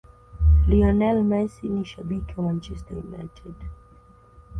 [0.67, 3.55] Lionel Messi ni shabiki wa Manchester United